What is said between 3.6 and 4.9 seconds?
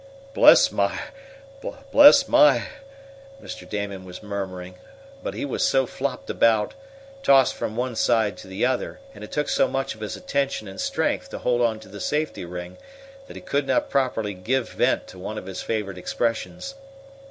Damon was murmuring,